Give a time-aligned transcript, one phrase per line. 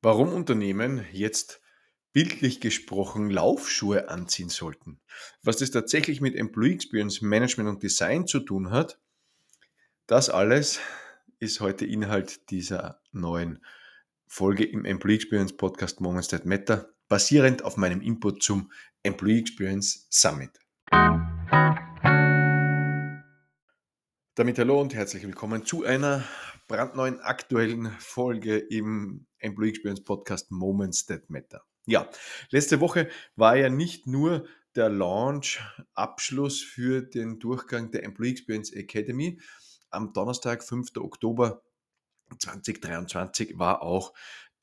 [0.00, 1.60] Warum Unternehmen jetzt
[2.12, 5.00] bildlich gesprochen Laufschuhe anziehen sollten.
[5.42, 9.00] Was das tatsächlich mit Employee Experience Management und Design zu tun hat,
[10.06, 10.78] das alles
[11.40, 13.64] ist heute Inhalt dieser neuen
[14.28, 18.70] Folge im Employee Experience Podcast Moments That Matter, basierend auf meinem Input zum
[19.02, 20.50] Employee Experience Summit.
[24.36, 26.22] Damit hallo und herzlich willkommen zu einer
[26.68, 31.62] brandneuen aktuellen Folge im Employee Experience Podcast Moments That Matter.
[31.86, 32.08] Ja,
[32.50, 34.46] letzte Woche war ja nicht nur
[34.76, 35.60] der Launch
[35.94, 39.40] Abschluss für den Durchgang der Employee Experience Academy.
[39.90, 40.96] Am Donnerstag, 5.
[40.98, 41.62] Oktober
[42.38, 44.12] 2023 war auch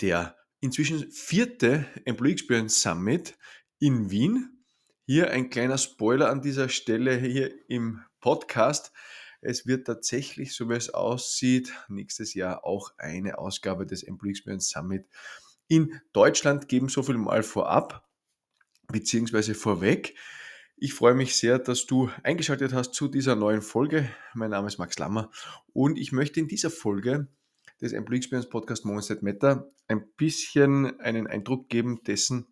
[0.02, 3.38] der inzwischen vierte Employee Experience Summit
[3.80, 4.64] in Wien.
[5.06, 8.92] Hier ein kleiner Spoiler an dieser Stelle hier im Podcast.
[9.46, 14.70] Es wird tatsächlich, so wie es aussieht, nächstes Jahr auch eine Ausgabe des Employee Experience
[14.70, 15.08] Summit
[15.68, 16.90] in Deutschland geben.
[16.90, 18.10] So viel mal vorab,
[18.88, 20.16] beziehungsweise vorweg.
[20.78, 24.10] Ich freue mich sehr, dass du eingeschaltet hast zu dieser neuen Folge.
[24.34, 25.32] Mein Name ist Max Lammer
[25.74, 27.28] und ich möchte in dieser Folge
[27.80, 32.48] des Employee Experience Podcast Moments That Matter ein bisschen einen Eindruck geben dessen,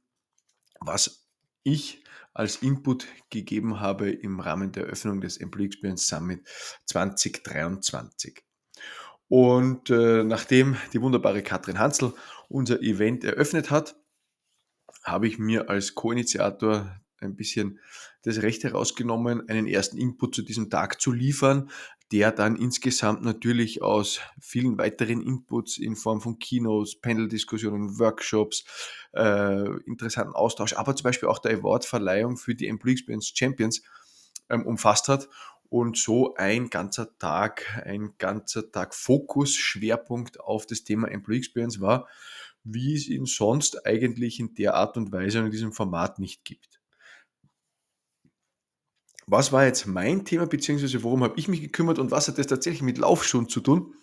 [0.80, 1.28] was
[1.64, 2.04] ich
[2.34, 6.42] als Input gegeben habe im Rahmen der Eröffnung des Employee Experience Summit
[6.86, 8.44] 2023.
[9.28, 12.14] Und äh, nachdem die wunderbare Katrin Hansel
[12.50, 13.96] unser Event eröffnet hat,
[15.04, 17.80] habe ich mir als Co-Initiator ein bisschen
[18.24, 21.70] das Recht herausgenommen, einen ersten Input zu diesem Tag zu liefern,
[22.14, 28.66] der dann insgesamt natürlich aus vielen weiteren Inputs in Form von Kinos, Panel-Diskussionen, Workshops,
[29.14, 33.82] äh, interessanten Austausch, aber zum Beispiel auch der Award-Verleihung für die Employee Experience Champions
[34.52, 35.28] ähm, umfasst hat
[35.70, 41.82] und so ein ganzer Tag, ein ganzer Tag Fokus, Schwerpunkt auf das Thema Employee Experience
[41.82, 42.08] war,
[42.64, 46.46] wie es ihn sonst eigentlich in der Art und Weise und in diesem Format nicht
[46.46, 46.80] gibt.
[49.26, 52.48] Was war jetzt mein Thema, beziehungsweise worum habe ich mich gekümmert und was hat das
[52.48, 53.96] tatsächlich mit Laufschuhen zu tun?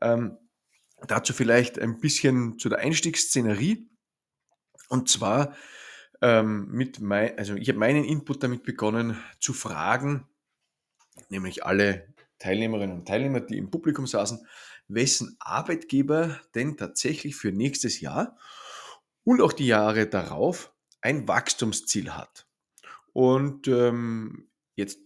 [0.00, 0.36] Ähm,
[1.06, 3.88] dazu vielleicht ein bisschen zu der Einstiegsszenerie.
[4.88, 5.54] Und zwar
[6.20, 10.26] ähm, mit mein, also ich habe meinen Input damit begonnen zu fragen,
[11.28, 14.46] nämlich alle Teilnehmerinnen und Teilnehmer, die im Publikum saßen,
[14.88, 18.36] wessen Arbeitgeber denn tatsächlich für nächstes Jahr
[19.24, 22.46] und auch die Jahre darauf ein Wachstumsziel hat.
[23.12, 24.47] Und ähm,
[24.78, 25.00] Jetzt,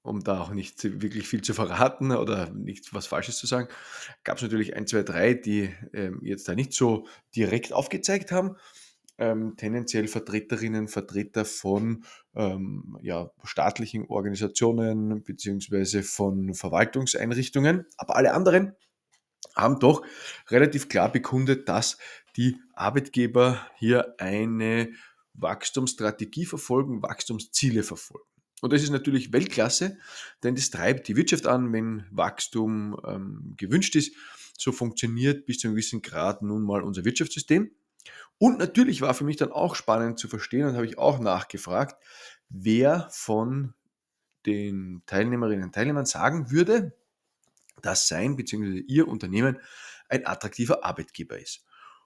[0.00, 3.68] um da auch nicht wirklich viel zu verraten oder nicht was Falsches zu sagen,
[4.24, 8.56] gab es natürlich ein, zwei, drei, die ähm, jetzt da nicht so direkt aufgezeigt haben.
[9.18, 12.04] Ähm, tendenziell Vertreterinnen, Vertreter von
[12.34, 18.76] ähm, ja, staatlichen Organisationen beziehungsweise von Verwaltungseinrichtungen, aber alle anderen
[19.54, 20.06] haben doch
[20.48, 21.98] relativ klar bekundet, dass
[22.36, 24.90] die Arbeitgeber hier eine
[25.34, 28.24] Wachstumsstrategie verfolgen, Wachstumsziele verfolgen.
[28.60, 29.98] Und das ist natürlich Weltklasse,
[30.42, 34.14] denn das treibt die Wirtschaft an, wenn Wachstum ähm, gewünscht ist.
[34.58, 37.70] So funktioniert bis zu einem gewissen Grad nun mal unser Wirtschaftssystem.
[38.38, 42.02] Und natürlich war für mich dann auch spannend zu verstehen und habe ich auch nachgefragt,
[42.48, 43.74] wer von
[44.46, 46.96] den Teilnehmerinnen und Teilnehmern sagen würde,
[47.82, 48.84] dass sein bzw.
[48.86, 49.58] ihr Unternehmen
[50.08, 51.64] ein attraktiver Arbeitgeber ist.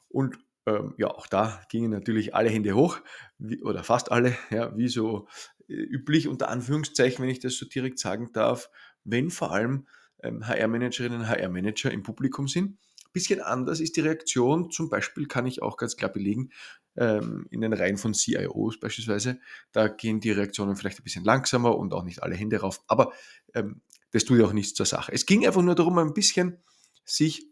[0.09, 3.01] Und ähm, ja, auch da gingen natürlich alle Hände hoch,
[3.39, 5.27] wie, oder fast alle, ja, wie so
[5.69, 8.71] äh, üblich, unter Anführungszeichen, wenn ich das so direkt sagen darf,
[9.05, 9.87] wenn vor allem
[10.23, 12.79] ähm, HR-Managerinnen HR-Manager im Publikum sind.
[13.13, 16.51] Bisschen anders ist die Reaktion, zum Beispiel kann ich auch ganz klar belegen,
[16.97, 19.39] ähm, in den Reihen von CIOs beispielsweise,
[19.73, 23.13] da gehen die Reaktionen vielleicht ein bisschen langsamer und auch nicht alle Hände rauf, aber
[23.55, 25.13] ähm, das tut ja auch nichts zur Sache.
[25.13, 26.63] Es ging einfach nur darum, ein bisschen
[27.05, 27.52] sich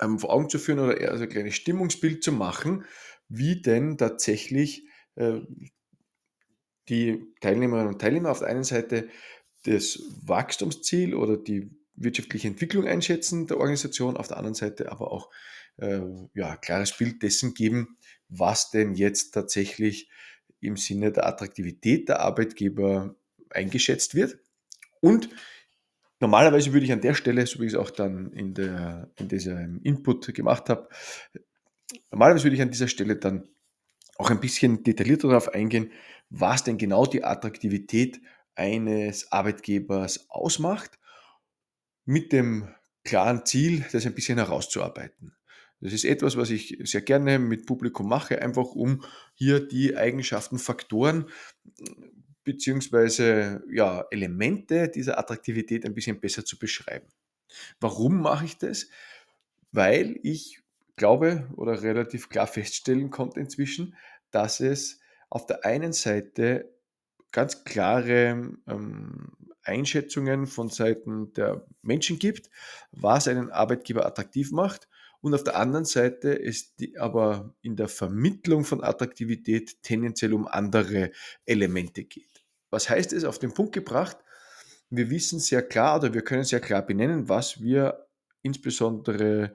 [0.00, 2.84] ähm, vor Augen zu führen oder eher so ein kleines Stimmungsbild zu machen,
[3.28, 4.86] wie denn tatsächlich
[5.16, 5.40] äh,
[6.88, 9.08] die Teilnehmerinnen und Teilnehmer auf der einen Seite
[9.64, 15.30] das Wachstumsziel oder die wirtschaftliche Entwicklung einschätzen der Organisation, auf der anderen Seite aber auch
[15.76, 16.00] äh,
[16.34, 17.96] ja, klares Bild dessen geben,
[18.28, 20.10] was denn jetzt tatsächlich
[20.60, 23.14] im Sinne der Attraktivität der Arbeitgeber
[23.50, 24.38] eingeschätzt wird.
[25.00, 25.28] Und
[26.22, 29.28] normalerweise würde ich an der Stelle, so wie ich es auch dann in, der, in
[29.28, 30.88] diesem Input gemacht habe,
[32.10, 33.48] normalerweise würde ich an dieser Stelle dann
[34.16, 35.90] auch ein bisschen detaillierter darauf eingehen,
[36.30, 38.20] was denn genau die Attraktivität
[38.54, 40.98] eines Arbeitgebers ausmacht,
[42.04, 42.68] mit dem
[43.04, 45.34] klaren Ziel, das ein bisschen herauszuarbeiten.
[45.80, 49.02] Das ist etwas, was ich sehr gerne mit Publikum mache, einfach um
[49.34, 51.26] hier die Eigenschaften, Faktoren
[52.44, 57.06] beziehungsweise ja, Elemente dieser Attraktivität ein bisschen besser zu beschreiben.
[57.80, 58.88] Warum mache ich das?
[59.70, 60.60] Weil ich
[60.96, 63.96] glaube oder relativ klar feststellen konnte inzwischen,
[64.30, 65.00] dass es
[65.30, 66.74] auf der einen Seite
[67.30, 69.32] ganz klare ähm,
[69.64, 72.50] Einschätzungen von Seiten der Menschen gibt,
[72.90, 74.88] was einen Arbeitgeber attraktiv macht
[75.20, 81.12] und auf der anderen Seite es aber in der Vermittlung von Attraktivität tendenziell um andere
[81.46, 82.31] Elemente geht.
[82.72, 84.16] Was heißt es auf den Punkt gebracht?
[84.88, 88.08] Wir wissen sehr klar oder wir können sehr klar benennen, was wir
[88.40, 89.54] insbesondere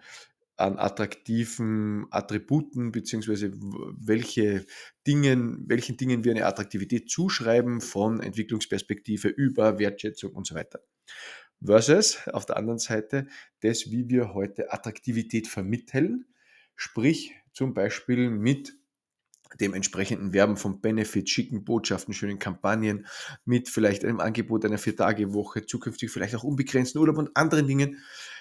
[0.56, 4.66] an attraktiven Attributen beziehungsweise welche
[5.06, 10.80] Dingen, welchen Dingen wir eine Attraktivität zuschreiben von Entwicklungsperspektive über Wertschätzung und so weiter.
[11.64, 13.28] Versus auf der anderen Seite
[13.62, 16.26] das, wie wir heute Attraktivität vermitteln,
[16.76, 18.78] sprich zum Beispiel mit
[19.56, 23.08] dem entsprechenden Werben von Benefits, schicken Botschaften, schönen Kampagnen,
[23.46, 27.98] mit vielleicht einem Angebot einer Vier-Tage-Woche, zukünftig vielleicht auch unbegrenzten Urlaub und anderen Dingen.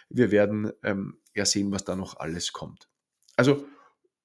[0.08, 2.88] Wir werden ähm, ja sehen, was da noch alles kommt.
[3.36, 3.66] Also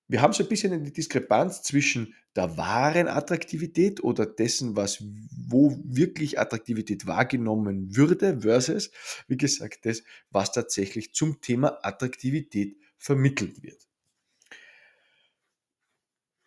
[0.08, 5.04] wir haben so ein bisschen eine Diskrepanz zwischen der wahren Attraktivität oder dessen, was
[5.48, 8.92] wo wirklich Attraktivität wahrgenommen würde, versus,
[9.28, 13.88] wie gesagt, das, was tatsächlich zum Thema Attraktivität vermittelt wird.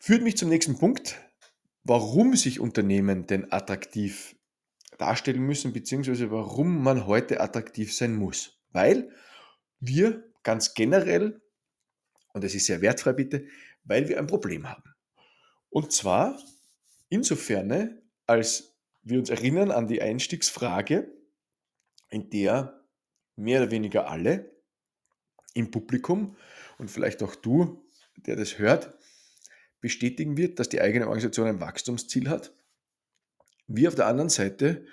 [0.05, 1.19] Führt mich zum nächsten Punkt,
[1.83, 4.37] warum sich Unternehmen denn attraktiv
[4.99, 8.61] darstellen müssen, beziehungsweise warum man heute attraktiv sein muss.
[8.71, 9.11] Weil
[9.81, 11.41] wir ganz generell,
[12.35, 13.47] und das ist sehr wertfrei bitte,
[13.85, 14.95] weil wir ein Problem haben.
[15.71, 16.39] Und zwar
[17.09, 21.11] insofern, als wir uns erinnern an die Einstiegsfrage,
[22.11, 22.79] in der
[23.37, 24.55] mehr oder weniger alle
[25.55, 26.37] im Publikum
[26.77, 27.83] und vielleicht auch du,
[28.27, 28.99] der das hört,
[29.84, 32.54] bestätigen wird, dass die eigene Organisation ein Wachstumsziel hat.
[33.66, 34.86] Wir auf der anderen Seite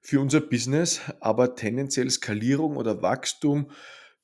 [0.00, 3.70] für unser Business aber tendenziell Skalierung oder Wachstum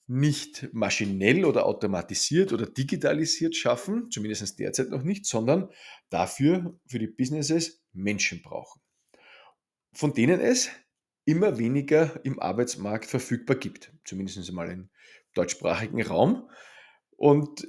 [0.06, 5.68] nicht maschinell oder automatisiert oder digitalisiert schaffen, zumindest derzeit noch nicht, sondern
[6.08, 8.80] dafür für die Businesses Menschen brauchen,
[9.92, 10.70] von denen es
[11.26, 14.88] immer weniger im Arbeitsmarkt verfügbar gibt, zumindest einmal im
[15.34, 16.48] deutschsprachigen Raum.
[17.16, 17.66] Und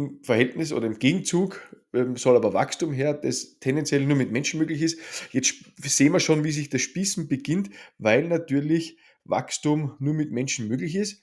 [0.00, 1.60] im Verhältnis oder im Gegenzug
[1.92, 4.98] ähm, soll aber Wachstum her, das tendenziell nur mit Menschen möglich ist.
[5.32, 10.68] Jetzt sehen wir schon, wie sich das Spießen beginnt, weil natürlich Wachstum nur mit Menschen
[10.68, 11.22] möglich ist.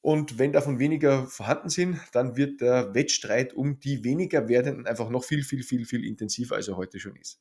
[0.00, 5.08] Und wenn davon weniger vorhanden sind, dann wird der Wettstreit um die weniger werdenden einfach
[5.08, 7.40] noch viel, viel, viel, viel intensiver, als er heute schon ist.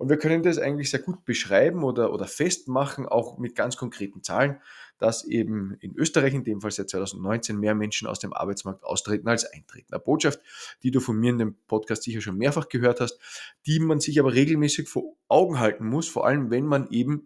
[0.00, 4.22] Und wir können das eigentlich sehr gut beschreiben oder, oder festmachen, auch mit ganz konkreten
[4.22, 4.58] Zahlen,
[4.96, 9.28] dass eben in Österreich in dem Fall seit 2019 mehr Menschen aus dem Arbeitsmarkt austreten
[9.28, 9.92] als eintreten.
[9.92, 10.40] Eine Botschaft,
[10.82, 13.18] die du von mir in dem Podcast sicher schon mehrfach gehört hast,
[13.66, 17.22] die man sich aber regelmäßig vor Augen halten muss, vor allem wenn man eben,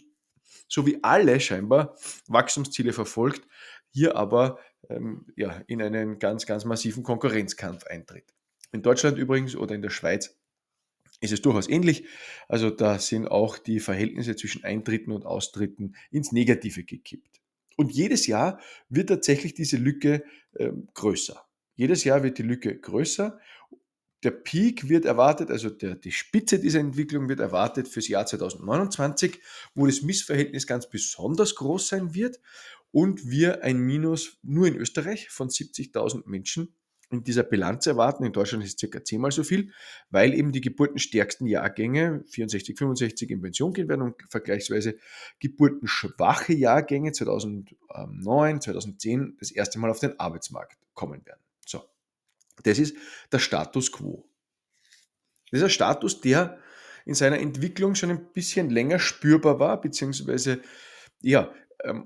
[0.66, 1.96] so wie alle scheinbar,
[2.26, 3.46] Wachstumsziele verfolgt,
[3.90, 8.34] hier aber ähm, ja, in einen ganz, ganz massiven Konkurrenzkampf eintritt.
[8.72, 10.36] In Deutschland übrigens oder in der Schweiz
[11.24, 12.04] ist es durchaus ähnlich.
[12.48, 17.40] Also da sind auch die Verhältnisse zwischen Eintritten und Austritten ins Negative gekippt.
[17.76, 20.22] Und jedes Jahr wird tatsächlich diese Lücke
[20.52, 21.44] äh, größer.
[21.74, 23.40] Jedes Jahr wird die Lücke größer.
[24.22, 29.40] Der Peak wird erwartet, also der, die Spitze dieser Entwicklung wird erwartet fürs Jahr 2029,
[29.74, 32.40] wo das Missverhältnis ganz besonders groß sein wird
[32.90, 36.74] und wir ein Minus nur in Österreich von 70.000 Menschen
[37.14, 38.24] in dieser Bilanz erwarten.
[38.24, 39.72] In Deutschland ist es circa zehnmal so viel,
[40.10, 44.96] weil eben die geburtenstärksten Jahrgänge 64, 65 in Pension gehen werden und vergleichsweise
[45.40, 51.40] geburtenschwache Jahrgänge 2009, 2010 das erste Mal auf den Arbeitsmarkt kommen werden.
[51.66, 51.82] So,
[52.62, 52.96] das ist
[53.32, 54.24] der Status quo.
[55.50, 56.58] Das ist ein Status, der
[57.06, 60.60] in seiner Entwicklung schon ein bisschen länger spürbar war, beziehungsweise
[61.20, 61.52] ja,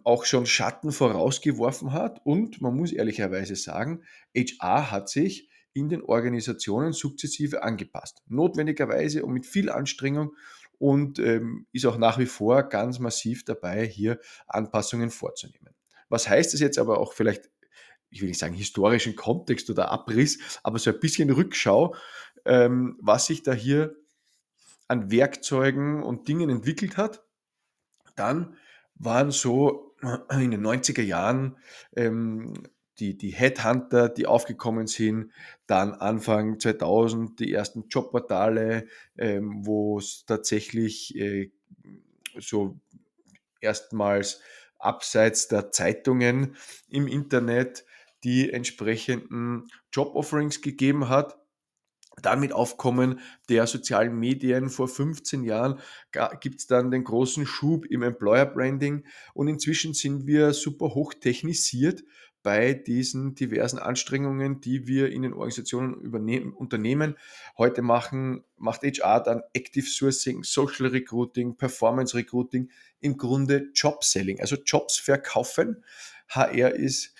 [0.04, 2.20] auch schon Schatten vorausgeworfen hat.
[2.24, 4.02] Und man muss ehrlicherweise sagen,
[4.34, 8.22] HR hat sich in den Organisationen sukzessive angepasst.
[8.26, 10.34] Notwendigerweise und mit viel Anstrengung
[10.78, 15.74] und ähm, ist auch nach wie vor ganz massiv dabei, hier Anpassungen vorzunehmen.
[16.08, 17.50] Was heißt das jetzt aber auch vielleicht,
[18.10, 21.94] ich will nicht sagen historischen Kontext oder Abriss, aber so ein bisschen Rückschau,
[22.44, 23.96] ähm, was sich da hier
[24.86, 27.22] an Werkzeugen und Dingen entwickelt hat.
[28.16, 28.56] Dann
[28.98, 29.94] waren so
[30.30, 31.56] in den 90er Jahren
[31.96, 32.52] ähm,
[32.98, 35.32] die, die Headhunter, die aufgekommen sind,
[35.66, 41.50] dann Anfang 2000 die ersten Jobportale, ähm, wo es tatsächlich äh,
[42.38, 42.78] so
[43.60, 44.40] erstmals
[44.78, 46.56] abseits der Zeitungen
[46.88, 47.84] im Internet
[48.24, 51.37] die entsprechenden Job-Offerings gegeben hat
[52.22, 55.78] dann mit Aufkommen der sozialen Medien vor 15 Jahren
[56.40, 61.14] gibt es dann den großen Schub im Employer Branding und inzwischen sind wir super hoch
[61.14, 62.02] technisiert,
[62.42, 65.94] bei diesen diversen Anstrengungen, die wir in den Organisationen
[66.54, 67.16] unternehmen.
[67.58, 72.70] Heute machen, macht HR dann Active Sourcing, Social Recruiting, Performance Recruiting,
[73.00, 75.84] im Grunde Job Selling, also Jobs verkaufen.
[76.28, 77.14] HR ist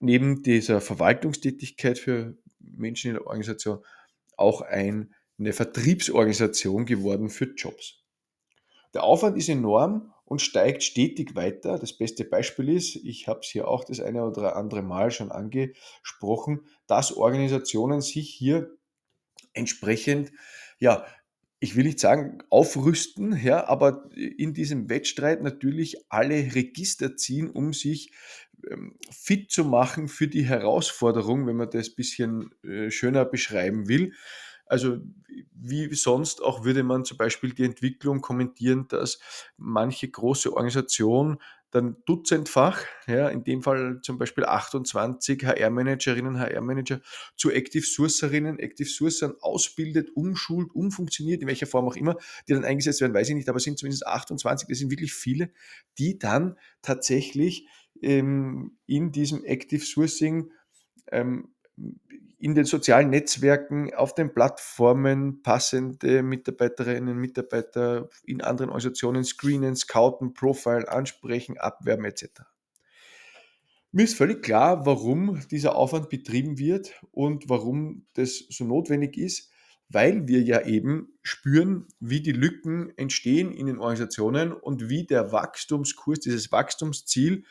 [0.00, 3.80] neben dieser Verwaltungstätigkeit für Menschen in der Organisation
[4.38, 8.04] auch ein, eine Vertriebsorganisation geworden für Jobs.
[8.94, 11.78] Der Aufwand ist enorm und steigt stetig weiter.
[11.78, 15.30] Das beste Beispiel ist, ich habe es hier auch das eine oder andere Mal schon
[15.30, 18.76] angesprochen, dass Organisationen sich hier
[19.52, 20.32] entsprechend,
[20.78, 21.06] ja,
[21.60, 27.72] ich will nicht sagen aufrüsten, ja, aber in diesem Wettstreit natürlich alle Register ziehen, um
[27.72, 28.12] sich
[29.10, 34.12] fit zu machen für die Herausforderung, wenn man das ein bisschen äh, schöner beschreiben will.
[34.66, 34.98] Also
[35.52, 39.18] wie sonst auch würde man zum Beispiel die Entwicklung kommentieren, dass
[39.56, 41.38] manche große Organisation
[41.70, 47.00] dann dutzendfach, ja, in dem Fall zum Beispiel 28 HR-Managerinnen, HR-Manager
[47.36, 52.16] zu Active Sourcerinnen, Active Sourcern ausbildet, umschult, umfunktioniert, in welcher Form auch immer,
[52.48, 55.50] die dann eingesetzt werden, weiß ich nicht, aber sind zumindest 28, das sind wirklich viele,
[55.98, 57.68] die dann tatsächlich ähm,
[58.00, 60.50] in diesem Active Sourcing
[61.10, 61.54] ähm,
[62.40, 70.34] in den sozialen Netzwerken, auf den Plattformen passende Mitarbeiterinnen, Mitarbeiter in anderen Organisationen screenen, scouten,
[70.34, 72.42] profile, ansprechen, abwerben etc.
[73.90, 79.50] Mir ist völlig klar, warum dieser Aufwand betrieben wird und warum das so notwendig ist,
[79.88, 85.32] weil wir ja eben spüren, wie die Lücken entstehen in den Organisationen und wie der
[85.32, 87.44] Wachstumskurs, dieses Wachstumsziel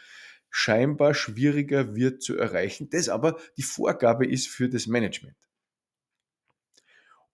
[0.50, 5.38] scheinbar schwieriger wird zu erreichen, das aber die Vorgabe ist für das Management.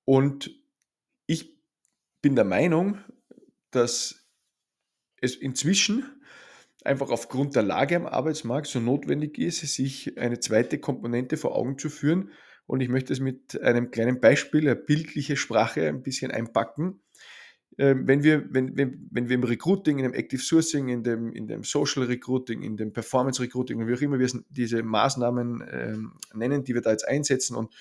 [0.06, 0.52] Und
[1.28, 1.58] ich
[2.22, 3.00] bin der Meinung,
[3.72, 4.28] dass
[5.22, 6.22] es inzwischen
[6.84, 11.78] einfach aufgrund der Lage am Arbeitsmarkt so notwendig ist, sich eine zweite Komponente vor Augen
[11.78, 12.32] zu führen.
[12.66, 17.02] Und ich möchte es mit einem kleinen Beispiel, eine bildliche Sprache ein bisschen einpacken.
[17.78, 21.32] Ähm, wenn wir, wenn, wenn, wenn wir im Recruiting, in dem Active Sourcing, in dem,
[21.32, 26.14] in dem Social Recruiting, in dem Performance Recruiting, wie auch immer wir diese Maßnahmen ähm,
[26.34, 27.74] nennen, die wir da jetzt einsetzen und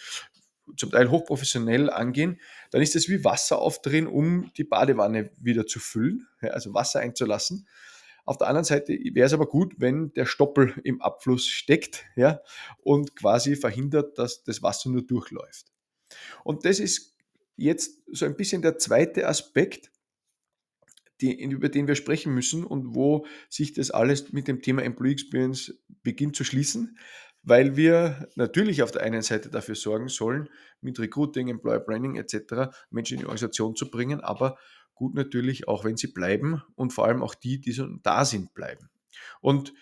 [0.76, 5.80] zum Teil hochprofessionell angehen, dann ist es wie Wasser aufdrehen, um die Badewanne wieder zu
[5.80, 7.66] füllen, ja, also Wasser einzulassen.
[8.24, 12.40] Auf der anderen Seite wäre es aber gut, wenn der Stoppel im Abfluss steckt ja,
[12.78, 15.66] und quasi verhindert, dass das Wasser nur durchläuft.
[16.44, 17.11] Und das ist
[17.62, 19.90] jetzt so ein bisschen der zweite Aspekt,
[21.20, 25.12] die, über den wir sprechen müssen und wo sich das alles mit dem Thema Employee
[25.12, 26.98] Experience beginnt zu schließen,
[27.42, 30.48] weil wir natürlich auf der einen Seite dafür sorgen sollen,
[30.80, 32.74] mit Recruiting, Employer Branding etc.
[32.90, 34.58] Menschen in die Organisation zu bringen, aber
[34.94, 38.54] gut natürlich auch, wenn sie bleiben und vor allem auch die, die so da sind,
[38.54, 38.90] bleiben.
[39.40, 39.72] Und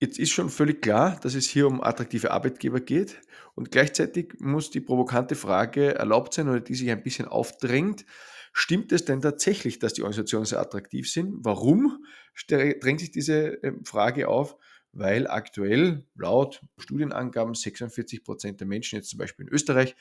[0.00, 3.20] Jetzt ist schon völlig klar, dass es hier um attraktive Arbeitgeber geht
[3.56, 8.06] und gleichzeitig muss die provokante Frage erlaubt sein oder die sich ein bisschen aufdrängt.
[8.52, 11.44] Stimmt es denn tatsächlich, dass die Organisationen sehr attraktiv sind?
[11.44, 12.04] Warum
[12.48, 14.56] drängt sich diese ähm, Frage auf?
[14.92, 19.96] Weil aktuell laut Studienangaben 46 Prozent der Menschen, jetzt zum Beispiel in Österreich,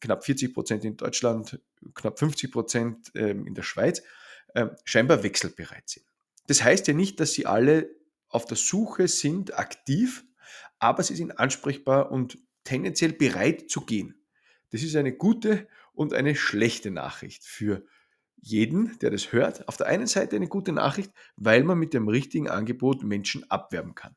[0.00, 1.60] knapp 40 Prozent in Deutschland,
[1.94, 4.02] knapp 50 Prozent ähm, in der Schweiz,
[4.54, 6.06] ähm, scheinbar wechselbereit sind.
[6.46, 7.90] Das heißt ja nicht, dass sie alle
[8.34, 10.24] auf der Suche sind, aktiv,
[10.78, 14.24] aber sie sind ansprechbar und tendenziell bereit zu gehen.
[14.70, 17.86] Das ist eine gute und eine schlechte Nachricht für
[18.36, 19.68] jeden, der das hört.
[19.68, 23.94] Auf der einen Seite eine gute Nachricht, weil man mit dem richtigen Angebot Menschen abwerben
[23.94, 24.16] kann.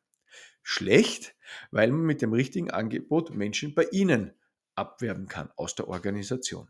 [0.63, 1.35] Schlecht,
[1.71, 4.33] weil man mit dem richtigen Angebot Menschen bei Ihnen
[4.75, 6.69] abwerben kann aus der Organisation.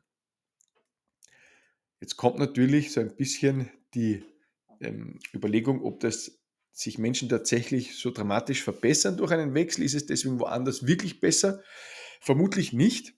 [2.00, 4.24] Jetzt kommt natürlich so ein bisschen die
[4.82, 6.37] ähm, Überlegung, ob das
[6.78, 9.84] sich Menschen tatsächlich so dramatisch verbessern durch einen Wechsel?
[9.84, 11.64] Ist es deswegen woanders wirklich besser?
[12.22, 13.16] Vermutlich nicht.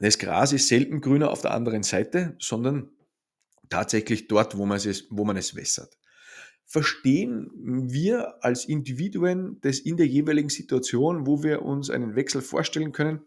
[0.00, 2.90] Das Gras ist selten grüner auf der anderen Seite, sondern
[3.68, 5.96] tatsächlich dort, wo man es, wo man es wässert.
[6.64, 12.90] Verstehen wir als Individuen das in der jeweiligen Situation, wo wir uns einen Wechsel vorstellen
[12.90, 13.20] können?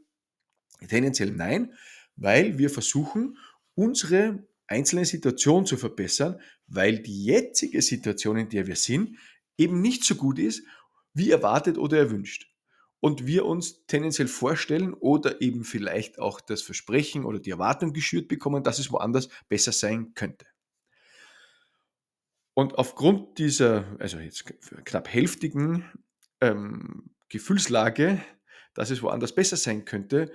[0.89, 1.73] Tendenziell nein,
[2.17, 3.37] weil wir versuchen,
[3.75, 9.17] unsere einzelne Situation zu verbessern, weil die jetzige Situation, in der wir sind,
[9.57, 10.63] eben nicht so gut ist,
[11.13, 12.47] wie erwartet oder erwünscht.
[12.99, 18.27] Und wir uns tendenziell vorstellen oder eben vielleicht auch das Versprechen oder die Erwartung geschürt
[18.27, 20.45] bekommen, dass es woanders besser sein könnte.
[22.53, 24.45] Und aufgrund dieser, also jetzt
[24.85, 25.85] knapp hälftigen
[26.41, 28.21] ähm, Gefühlslage,
[28.73, 30.31] dass es woanders besser sein könnte,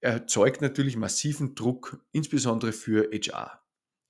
[0.00, 3.62] erzeugt natürlich massiven Druck, insbesondere für HR.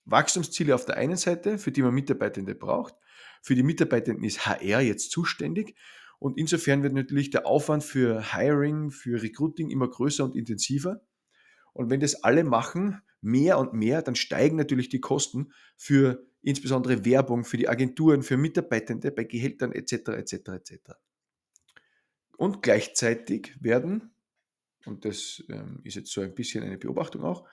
[0.04, 2.94] Wachstumsziele auf der einen Seite, für die man Mitarbeitende braucht,
[3.42, 5.76] Für die Mitarbeitenden ist HR jetzt zuständig.
[6.18, 11.02] Und insofern wird natürlich der Aufwand für Hiring, für Recruiting immer größer und intensiver.
[11.72, 17.04] Und wenn das alle machen, mehr und mehr, dann steigen natürlich die Kosten für insbesondere
[17.04, 19.92] Werbung, für die Agenturen, für Mitarbeitende bei Gehältern etc.
[20.08, 20.32] etc.
[20.32, 20.72] etc.
[22.36, 24.15] Und gleichzeitig werden,
[24.86, 27.46] und das ähm, ist jetzt so ein bisschen eine Beobachtung auch,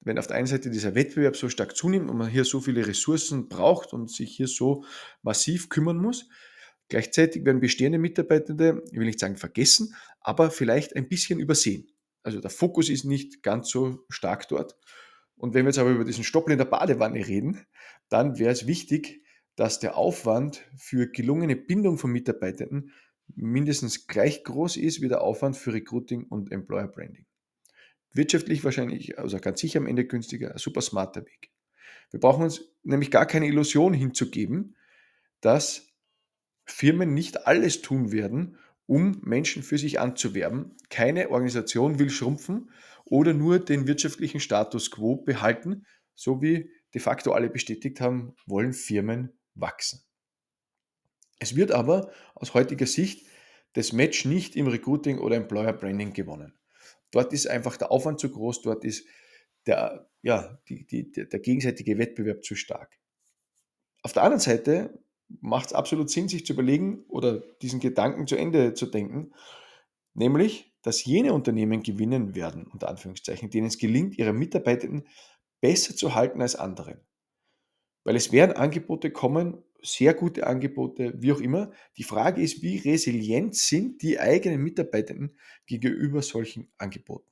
[0.00, 2.86] wenn auf der einen Seite dieser Wettbewerb so stark zunimmt und man hier so viele
[2.86, 4.84] Ressourcen braucht und sich hier so
[5.22, 6.28] massiv kümmern muss,
[6.88, 11.88] gleichzeitig werden bestehende Mitarbeitende, ich will nicht sagen vergessen, aber vielleicht ein bisschen übersehen.
[12.22, 14.76] Also der Fokus ist nicht ganz so stark dort.
[15.36, 17.66] Und wenn wir jetzt aber über diesen Stoppel in der Badewanne reden,
[18.08, 19.22] dann wäre es wichtig,
[19.56, 22.92] dass der Aufwand für gelungene Bindung von Mitarbeitenden
[23.34, 27.26] mindestens gleich groß ist wie der Aufwand für Recruiting und Employer Branding.
[28.12, 31.50] Wirtschaftlich wahrscheinlich, also ganz sicher am Ende günstiger, ein super smarter Weg.
[32.10, 34.76] Wir brauchen uns nämlich gar keine Illusion hinzugeben,
[35.40, 35.88] dass
[36.64, 40.76] Firmen nicht alles tun werden, um Menschen für sich anzuwerben.
[40.90, 42.70] Keine Organisation will schrumpfen
[43.04, 48.72] oder nur den wirtschaftlichen Status quo behalten, so wie de facto alle bestätigt haben, wollen
[48.72, 50.04] Firmen wachsen.
[51.44, 53.26] Es wird aber aus heutiger Sicht
[53.74, 56.54] das Match nicht im Recruiting oder Employer Branding gewonnen.
[57.10, 59.06] Dort ist einfach der Aufwand zu groß, dort ist
[59.66, 62.98] der, ja, die, die, der gegenseitige Wettbewerb zu stark.
[64.02, 64.98] Auf der anderen Seite
[65.42, 69.34] macht es absolut Sinn, sich zu überlegen oder diesen Gedanken zu Ende zu denken,
[70.14, 75.06] nämlich, dass jene Unternehmen gewinnen werden, unter Anführungszeichen, denen es gelingt, ihre Mitarbeitenden
[75.60, 77.02] besser zu halten als andere.
[78.02, 81.70] Weil es werden Angebote kommen, sehr gute Angebote, wie auch immer.
[81.96, 87.28] Die Frage ist, wie resilient sind die eigenen Mitarbeitenden gegenüber solchen Angeboten?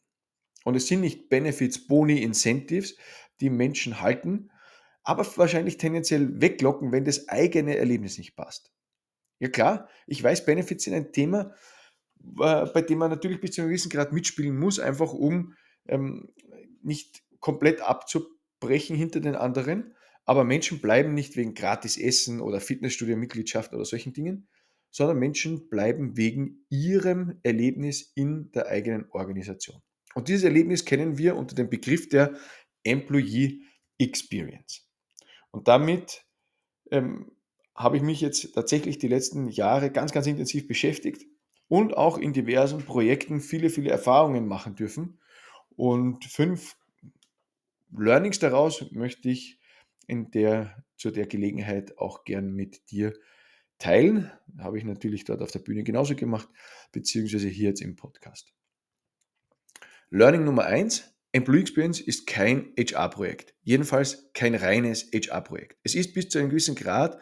[0.64, 2.96] Und es sind nicht Benefits, Boni, Incentives,
[3.40, 4.50] die Menschen halten,
[5.02, 8.70] aber wahrscheinlich tendenziell weglocken, wenn das eigene Erlebnis nicht passt.
[9.40, 11.54] Ja klar, ich weiß, Benefits sind ein Thema,
[12.40, 15.54] äh, bei dem man natürlich bis zu einem gewissen Grad mitspielen muss, einfach um
[15.88, 16.32] ähm,
[16.82, 19.96] nicht komplett abzubrechen hinter den anderen.
[20.24, 24.48] Aber Menschen bleiben nicht wegen gratis Essen oder Fitnessstudio-Mitgliedschaft oder solchen Dingen,
[24.90, 29.80] sondern Menschen bleiben wegen ihrem Erlebnis in der eigenen Organisation.
[30.14, 32.36] Und dieses Erlebnis kennen wir unter dem Begriff der
[32.84, 33.62] Employee
[33.98, 34.86] Experience.
[35.50, 36.24] Und damit
[36.90, 37.32] ähm,
[37.74, 41.26] habe ich mich jetzt tatsächlich die letzten Jahre ganz, ganz intensiv beschäftigt
[41.68, 45.20] und auch in diversen Projekten viele, viele Erfahrungen machen dürfen.
[45.74, 46.76] Und fünf
[47.96, 49.58] Learnings daraus möchte ich
[50.04, 53.12] in der, zu der Gelegenheit auch gern mit dir
[53.78, 54.30] teilen.
[54.58, 56.48] Habe ich natürlich dort auf der Bühne genauso gemacht,
[56.92, 58.52] beziehungsweise hier jetzt im Podcast.
[60.10, 63.54] Learning Nummer eins: Employee Experience ist kein HR-Projekt.
[63.62, 65.78] Jedenfalls kein reines HR-Projekt.
[65.82, 67.18] Es ist bis zu einem gewissen Grad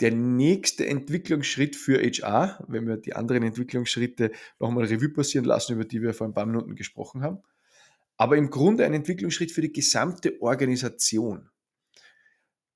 [0.00, 5.84] der nächste Entwicklungsschritt für HR, wenn wir die anderen Entwicklungsschritte nochmal Revue passieren lassen, über
[5.84, 7.38] die wir vor ein paar Minuten gesprochen haben.
[8.16, 11.48] Aber im Grunde ein Entwicklungsschritt für die gesamte Organisation.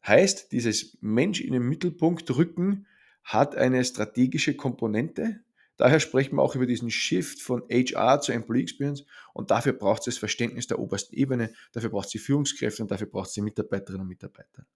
[0.07, 2.87] Heißt, dieses Mensch in den Mittelpunkt rücken
[3.25, 5.41] hat eine strategische Komponente.
[5.77, 10.01] Daher sprechen wir auch über diesen Shift von HR zu Employee Experience und dafür braucht
[10.01, 13.35] es das Verständnis der obersten Ebene, dafür braucht es die Führungskräfte und dafür braucht es
[13.35, 14.67] die Mitarbeiterinnen und Mitarbeiter.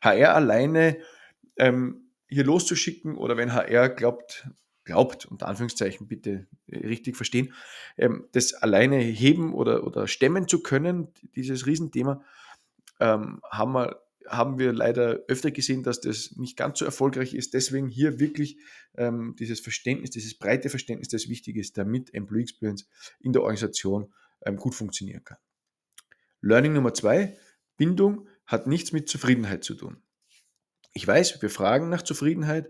[0.00, 0.98] HR alleine
[1.56, 4.48] ähm, hier loszuschicken oder wenn HR glaubt,
[4.84, 7.52] glaubt, unter Anführungszeichen bitte richtig verstehen,
[7.96, 12.24] ähm, das alleine heben oder, oder stemmen zu können, dieses Riesenthema,
[12.98, 14.01] ähm, haben wir
[14.32, 17.52] haben wir leider öfter gesehen, dass das nicht ganz so erfolgreich ist.
[17.52, 18.58] Deswegen hier wirklich
[18.96, 22.88] ähm, dieses Verständnis, dieses breite Verständnis, das wichtig ist, damit Employee Experience
[23.20, 24.12] in der Organisation
[24.44, 25.36] ähm, gut funktionieren kann.
[26.40, 27.36] Learning Nummer zwei,
[27.76, 29.98] Bindung hat nichts mit Zufriedenheit zu tun.
[30.94, 32.68] Ich weiß, wir fragen nach Zufriedenheit,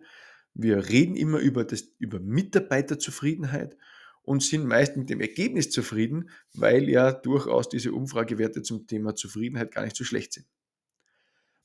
[0.55, 3.77] wir reden immer über, das, über Mitarbeiterzufriedenheit
[4.23, 9.73] und sind meist mit dem Ergebnis zufrieden, weil ja durchaus diese Umfragewerte zum Thema Zufriedenheit
[9.73, 10.47] gar nicht so schlecht sind.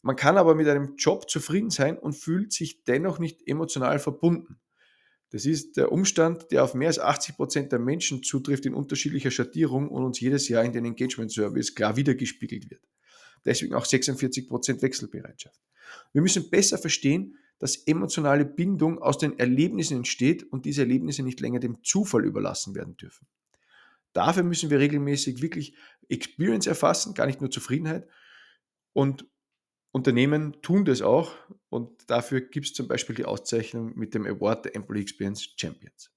[0.01, 4.59] Man kann aber mit einem Job zufrieden sein und fühlt sich dennoch nicht emotional verbunden.
[5.31, 9.31] Das ist der Umstand, der auf mehr als 80 Prozent der Menschen zutrifft in unterschiedlicher
[9.31, 12.81] Schattierung und uns jedes Jahr in den Engagement Service klar wiedergespiegelt wird.
[13.43, 15.59] Deswegen auch 46 Prozent Wechselbereitschaft.
[16.13, 21.39] Wir müssen besser verstehen, dass emotionale Bindung aus den Erlebnissen entsteht und diese Erlebnisse nicht
[21.39, 23.27] länger dem Zufall überlassen werden dürfen.
[24.13, 25.75] Dafür müssen wir regelmäßig wirklich
[26.07, 28.07] Experience erfassen, gar nicht nur Zufriedenheit
[28.93, 29.25] und
[29.97, 31.33] Unternehmen tun das auch
[31.69, 36.11] und dafür gibt es zum Beispiel die Auszeichnung mit dem Award der Employee Experience Champions.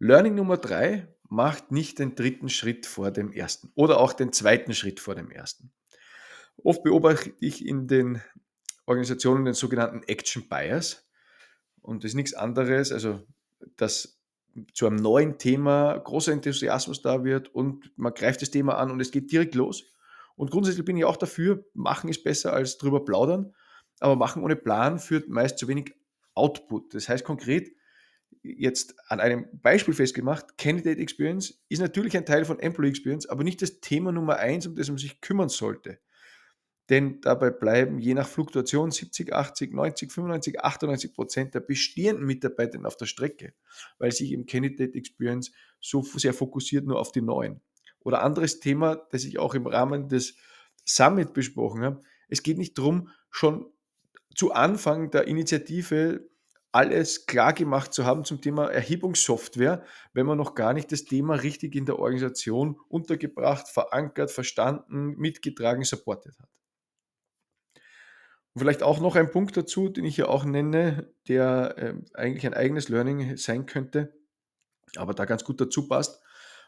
[0.00, 4.74] Learning Nummer drei macht nicht den dritten Schritt vor dem ersten oder auch den zweiten
[4.74, 5.70] Schritt vor dem ersten.
[6.62, 8.20] Oft beobachte ich in den
[8.84, 11.08] Organisationen den sogenannten Action Bias.
[11.82, 13.22] Und das ist nichts anderes, also
[13.76, 14.20] dass
[14.72, 19.00] zu einem neuen Thema großer Enthusiasmus da wird und man greift das Thema an und
[19.00, 19.84] es geht direkt los.
[20.36, 23.54] Und grundsätzlich bin ich auch dafür, machen ist besser als drüber plaudern,
[24.00, 25.94] aber machen ohne Plan führt meist zu wenig
[26.34, 26.94] Output.
[26.94, 27.70] Das heißt konkret,
[28.42, 33.44] jetzt an einem Beispiel festgemacht, Candidate Experience ist natürlich ein Teil von Employee Experience, aber
[33.44, 35.98] nicht das Thema Nummer eins, um das man sich kümmern sollte.
[36.90, 42.78] Denn dabei bleiben je nach Fluktuation 70, 80, 90, 95, 98 Prozent der bestehenden Mitarbeiter
[42.84, 43.54] auf der Strecke,
[43.98, 47.62] weil sich im Candidate Experience so sehr fokussiert nur auf die neuen.
[48.04, 50.36] Oder anderes Thema, das ich auch im Rahmen des
[50.84, 52.00] Summit besprochen habe.
[52.28, 53.66] Es geht nicht darum, schon
[54.34, 56.28] zu Anfang der Initiative
[56.74, 61.34] alles klar gemacht zu haben zum Thema Erhebungssoftware, wenn man noch gar nicht das Thema
[61.36, 66.48] richtig in der Organisation untergebracht, verankert, verstanden, mitgetragen, supportet hat.
[68.54, 72.44] Und vielleicht auch noch ein Punkt dazu, den ich hier auch nenne, der äh, eigentlich
[72.44, 74.12] ein eigenes Learning sein könnte,
[74.96, 76.22] aber da ganz gut dazu passt,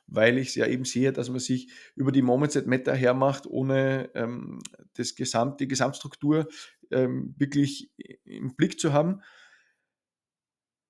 [0.07, 3.47] weil ich es ja eben sehe, dass man sich über die Moments that Matter hermacht,
[3.47, 4.61] ohne ähm,
[4.95, 6.49] das Gesamt, die Gesamtstruktur
[6.91, 7.91] ähm, wirklich
[8.25, 9.23] im Blick zu haben.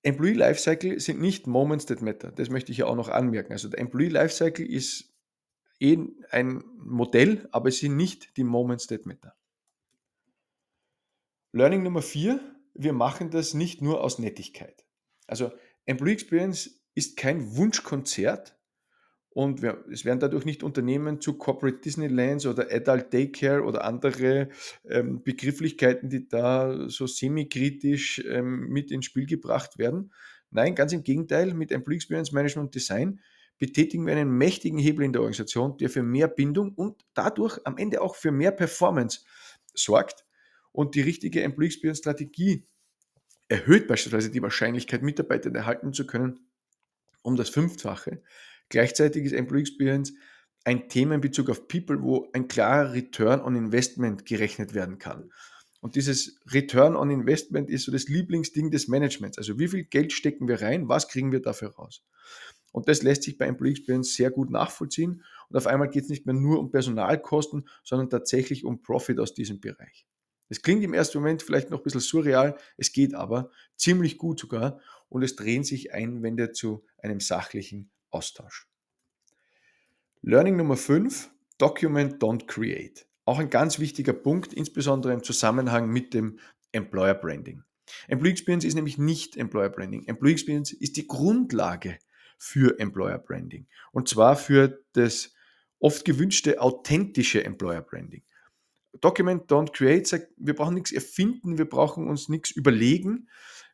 [0.03, 2.31] Employee Lifecycle sind nicht Moments that matter.
[2.31, 3.51] Das möchte ich ja auch noch anmerken.
[3.51, 5.13] Also der Employee Lifecycle ist
[5.79, 5.97] eh
[6.31, 9.35] ein Modell, aber es sind nicht die Moments that matter.
[11.51, 12.39] Learning Nummer vier,
[12.73, 14.85] wir machen das nicht nur aus Nettigkeit.
[15.25, 15.51] Also
[15.85, 18.56] Employee Experience ist kein Wunschkonzert,
[19.37, 24.49] und es werden dadurch nicht Unternehmen zu Corporate Disneylands oder Adult Daycare oder andere
[24.89, 30.11] ähm, Begrifflichkeiten, die da so semi-kritisch ähm, mit ins Spiel gebracht werden.
[30.49, 33.19] Nein, ganz im Gegenteil, mit Employee Experience Management Design
[33.59, 37.77] betätigen wir einen mächtigen Hebel in der Organisation, der für mehr Bindung und dadurch am
[37.77, 39.19] Ende auch für mehr Performance
[39.75, 40.25] sorgt.
[40.71, 42.65] Und die richtige Employee Experience Strategie
[43.49, 46.39] erhöht beispielsweise die Wahrscheinlichkeit, Mitarbeiter erhalten zu können,
[47.21, 48.23] um das Fünffache.
[48.69, 50.13] Gleichzeitig ist Employee Experience
[50.63, 55.31] ein Thema in Bezug auf People, wo ein klarer Return on Investment gerechnet werden kann.
[55.79, 59.37] Und dieses Return on Investment ist so das Lieblingsding des Managements.
[59.37, 62.03] Also wie viel Geld stecken wir rein, was kriegen wir dafür raus?
[62.73, 65.23] Und das lässt sich bei Employee Experience sehr gut nachvollziehen.
[65.49, 69.33] Und auf einmal geht es nicht mehr nur um Personalkosten, sondern tatsächlich um Profit aus
[69.33, 70.05] diesem Bereich.
[70.49, 74.39] Es klingt im ersten Moment vielleicht noch ein bisschen surreal, es geht aber ziemlich gut
[74.39, 78.67] sogar und es drehen sich Einwände zu einem sachlichen Austausch.
[80.21, 83.07] Learning Nummer 5, Document, don't create.
[83.25, 86.39] Auch ein ganz wichtiger Punkt, insbesondere im Zusammenhang mit dem
[86.71, 87.63] Employer Branding.
[88.07, 90.05] Employee Experience ist nämlich nicht Employer Branding.
[90.07, 91.99] Employee Experience ist die Grundlage
[92.37, 93.67] für Employer Branding.
[93.91, 95.33] Und zwar für das
[95.79, 98.23] oft gewünschte authentische Employer Branding.
[99.01, 103.29] Document Don't Create sagt, wir brauchen nichts erfinden, wir brauchen uns nichts überlegen,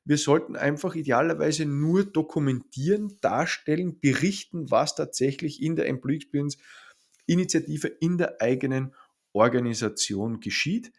[0.06, 6.58] wir sollten einfach idealerweise nur dokumentieren, darstellen, berichten, was tatsächlich in der Employee Experience
[7.26, 8.94] Initiative in der eigenen
[9.32, 10.92] Organisation geschieht.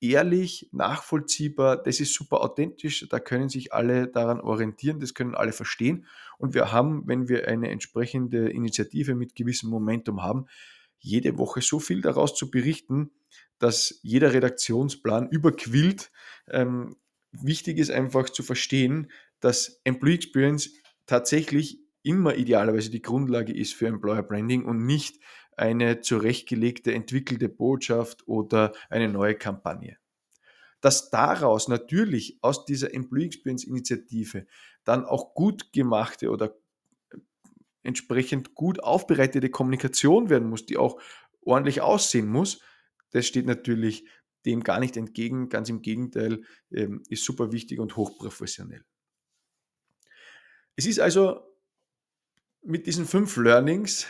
[0.00, 5.52] Ehrlich, nachvollziehbar, das ist super authentisch, da können sich alle daran orientieren, das können alle
[5.52, 6.06] verstehen.
[6.38, 10.46] Und wir haben, wenn wir eine entsprechende Initiative mit gewissem Momentum haben,
[10.98, 13.12] jede Woche so viel daraus zu berichten,
[13.58, 16.10] dass jeder Redaktionsplan überquillt.
[16.48, 16.96] Ähm,
[17.32, 20.70] wichtig ist einfach zu verstehen, dass Employee Experience
[21.06, 25.20] tatsächlich immer idealerweise die Grundlage ist für Employer Branding und nicht
[25.56, 29.98] eine zurechtgelegte, entwickelte Botschaft oder eine neue Kampagne.
[30.80, 34.46] Dass daraus natürlich aus dieser Employee Experience Initiative
[34.84, 36.56] dann auch gut gemachte oder
[37.82, 41.00] entsprechend gut aufbereitete Kommunikation werden muss, die auch
[41.40, 42.60] ordentlich aussehen muss,
[43.10, 44.06] das steht natürlich
[44.46, 48.84] dem gar nicht entgegen, ganz im Gegenteil, ähm, ist super wichtig und hochprofessionell.
[50.76, 51.42] Es ist also
[52.62, 54.06] mit diesen fünf Learnings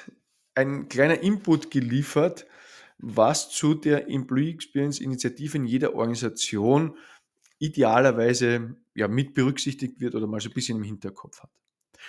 [0.55, 2.47] ein kleiner Input geliefert,
[2.99, 6.97] was zu der Employee Experience Initiative in jeder Organisation
[7.59, 11.51] idealerweise ja, mit berücksichtigt wird oder mal so ein bisschen im Hinterkopf hat.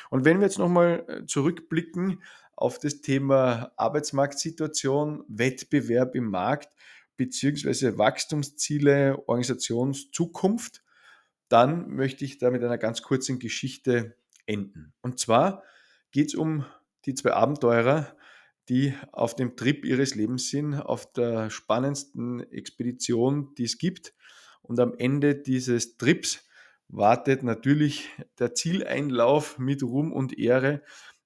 [0.10, 2.22] Und wenn wir jetzt nochmal äh, zurückblicken
[2.56, 6.70] auf das Thema Arbeitsmarktsituation, Wettbewerb im Markt,
[7.18, 10.84] beziehungsweise Wachstumsziele, Organisationszukunft,
[11.50, 14.94] dann möchte ich da mit einer ganz kurzen Geschichte enden.
[15.02, 15.64] Und zwar
[16.12, 16.66] geht es um
[17.06, 18.16] die zwei Abenteurer,
[18.70, 24.14] die auf dem Trip ihres Lebens sind, auf der spannendsten Expedition, die es gibt.
[24.62, 26.48] Und am Ende dieses Trips
[26.88, 30.82] wartet natürlich der Zieleinlauf mit Ruhm und Ehre,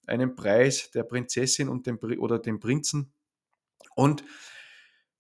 [0.08, 3.14] einen Preis der Prinzessin und dem, oder dem Prinzen.
[3.96, 4.24] Und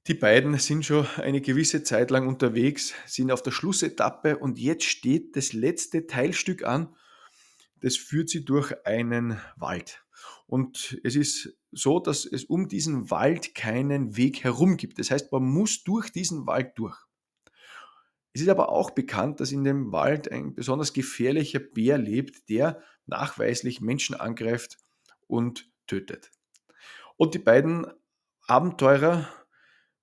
[0.07, 4.85] Die beiden sind schon eine gewisse Zeit lang unterwegs, sind auf der Schlussetappe und jetzt
[4.85, 6.95] steht das letzte Teilstück an.
[7.81, 10.05] Das führt sie durch einen Wald.
[10.45, 14.97] Und es ist so, dass es um diesen Wald keinen Weg herum gibt.
[14.97, 16.97] Das heißt, man muss durch diesen Wald durch.
[18.31, 22.81] Es ist aber auch bekannt, dass in dem Wald ein besonders gefährlicher Bär lebt, der
[23.07, 24.77] nachweislich Menschen angreift
[25.27, 26.31] und tötet.
[27.17, 27.87] Und die beiden
[28.47, 29.27] Abenteurer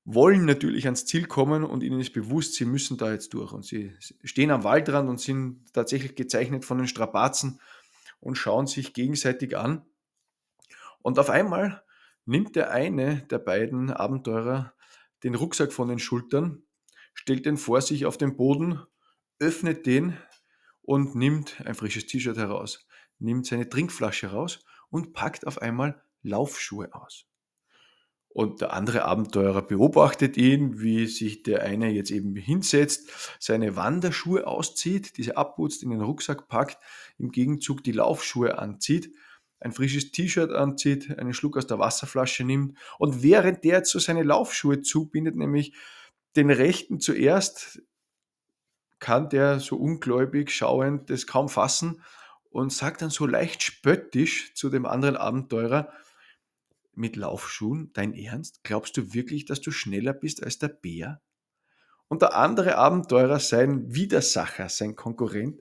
[0.04, 3.52] wollen natürlich ans Ziel kommen und ihnen ist bewusst, sie müssen da jetzt durch.
[3.52, 7.60] Und sie stehen am Waldrand und sind tatsächlich gezeichnet von den Strapazen
[8.20, 9.84] und schauen sich gegenseitig an.
[11.02, 11.82] Und auf einmal
[12.26, 14.74] nimmt der eine der beiden Abenteurer
[15.22, 16.62] den Rucksack von den Schultern,
[17.14, 18.80] stellt den vor sich auf den Boden,
[19.38, 20.16] öffnet den
[20.82, 22.86] und nimmt ein frisches T-Shirt heraus,
[23.18, 27.26] nimmt seine Trinkflasche raus und packt auf einmal Laufschuhe aus.
[28.34, 34.48] Und der andere Abenteurer beobachtet ihn, wie sich der eine jetzt eben hinsetzt, seine Wanderschuhe
[34.48, 36.78] auszieht, diese abputzt, in den Rucksack packt,
[37.16, 39.14] im Gegenzug die Laufschuhe anzieht,
[39.60, 44.00] ein frisches T-Shirt anzieht, einen Schluck aus der Wasserflasche nimmt und während der jetzt so
[44.00, 45.72] seine Laufschuhe zubindet, nämlich
[46.34, 47.82] den rechten zuerst,
[48.98, 52.02] kann der so ungläubig schauend das kaum fassen
[52.50, 55.92] und sagt dann so leicht spöttisch zu dem anderen Abenteurer,
[56.96, 57.92] mit Laufschuhen?
[57.92, 58.62] Dein Ernst?
[58.62, 61.22] Glaubst du wirklich, dass du schneller bist als der Bär?
[62.08, 65.60] Und der andere Abenteurer, sein Widersacher, sein Konkurrent,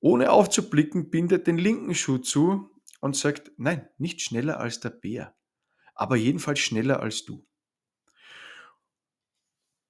[0.00, 5.34] ohne aufzublicken, bindet den linken Schuh zu und sagt, nein, nicht schneller als der Bär,
[5.94, 7.46] aber jedenfalls schneller als du.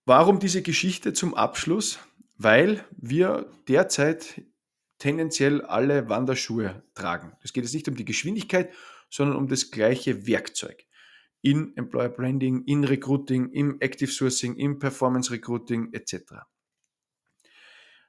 [0.04, 1.98] Warum diese Geschichte zum Abschluss?
[2.36, 4.42] Weil wir derzeit
[4.98, 7.36] tendenziell alle Wanderschuhe tragen.
[7.42, 8.72] Es geht jetzt nicht um die Geschwindigkeit,
[9.12, 10.86] sondern um das gleiche Werkzeug.
[11.42, 16.14] In Employer Branding, in Recruiting, im Active Sourcing, im Performance Recruiting etc.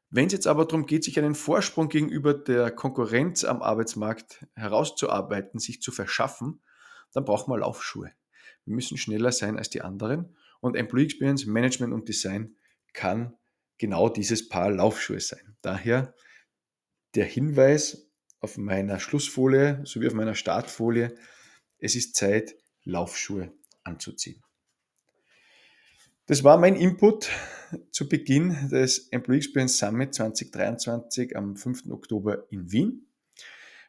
[0.09, 5.59] Wenn es jetzt aber darum geht, sich einen Vorsprung gegenüber der Konkurrenz am Arbeitsmarkt herauszuarbeiten,
[5.59, 6.61] sich zu verschaffen,
[7.11, 8.11] dann braucht man Laufschuhe.
[8.63, 12.55] Wir müssen schneller sein als die anderen und Employee Experience, Management und Design
[12.93, 13.35] kann
[13.77, 15.57] genau dieses Paar Laufschuhe sein.
[15.61, 16.13] Daher
[17.15, 18.09] der Hinweis
[18.43, 21.15] auf meiner Schlussfolie sowie auf meiner Startfolie,
[21.79, 23.53] es ist Zeit, Laufschuhe
[23.83, 24.43] anzuziehen.
[26.25, 27.29] Das war mein Input
[27.91, 31.89] zu Beginn des Employee Experience Summit 2023 am 5.
[31.89, 33.07] Oktober in Wien.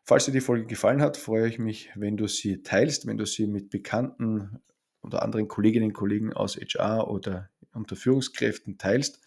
[0.05, 3.27] Falls dir die Folge gefallen hat, freue ich mich, wenn du sie teilst, wenn du
[3.27, 4.61] sie mit Bekannten
[5.03, 9.21] oder anderen Kolleginnen und Kollegen aus HR oder unter Führungskräften teilst.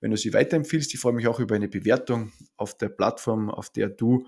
[0.00, 3.70] Wenn du sie weiterempfiehlst, ich freue mich auch über eine Bewertung auf der Plattform, auf
[3.70, 4.26] der du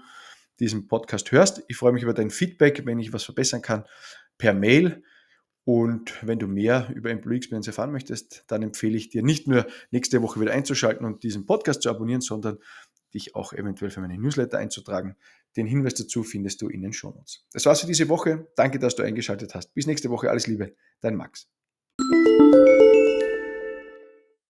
[0.60, 1.62] diesen Podcast hörst.
[1.68, 3.84] Ich freue mich über dein Feedback, wenn ich was verbessern kann,
[4.36, 5.02] per Mail.
[5.64, 9.66] Und wenn du mehr über Employee Experience erfahren möchtest, dann empfehle ich dir nicht nur
[9.90, 12.58] nächste Woche wieder einzuschalten und diesen Podcast zu abonnieren, sondern
[13.12, 15.16] dich auch eventuell für meine Newsletter einzutragen.
[15.56, 17.44] Den Hinweis dazu findest du in den Shownotes.
[17.52, 18.48] Das war's für diese Woche.
[18.56, 19.74] Danke, dass du eingeschaltet hast.
[19.74, 20.30] Bis nächste Woche.
[20.30, 20.74] Alles Liebe.
[21.00, 21.48] Dein Max.